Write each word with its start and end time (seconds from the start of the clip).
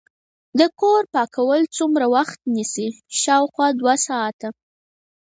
د 0.59 0.61
کور 0.79 1.01
پاکول 1.13 1.61
څومره 1.77 2.05
وخت 2.15 2.39
نیسي؟ 2.55 2.87
شاوخوا 3.21 3.67
دوه 3.79 3.95
ساعته 4.07 4.49